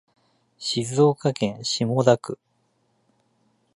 [0.57, 2.35] 静岡県下田市